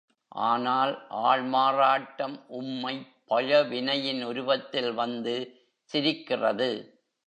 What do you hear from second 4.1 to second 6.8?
உருவத்தில் வந்து சிரிக்கிறது.